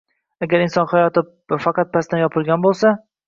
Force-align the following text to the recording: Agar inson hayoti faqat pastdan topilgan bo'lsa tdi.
Agar 0.45 0.63
inson 0.63 0.87
hayoti 0.93 1.23
faqat 1.67 1.93
pastdan 1.97 2.23
topilgan 2.25 2.65
bo'lsa 2.67 2.95
tdi. 2.97 3.07